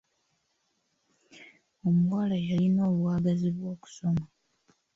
Omuwala 1.87 2.35
yalina 2.47 2.81
obwagazi 2.91 3.49
bw'okusoma. 3.55 4.25